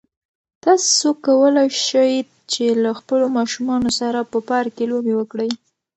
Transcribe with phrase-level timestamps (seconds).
[0.63, 2.13] تاسو کولای شئ
[2.51, 5.49] چې له خپلو ماشومانو سره په پارک کې لوبې وکړئ.